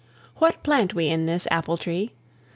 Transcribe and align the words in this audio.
What 0.37 0.63
plant 0.63 0.95
we 0.95 1.09
in 1.09 1.27
this 1.27 1.47
apple 1.51 1.77
tree? 1.77 2.13